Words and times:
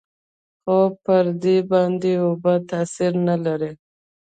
خو 0.63 0.77
پر 1.03 1.25
دې 1.43 1.57
باندې 1.71 2.11
اوبه 2.25 2.53
تاثير 2.71 3.13
نه 3.27 3.35
لري. 3.45 3.71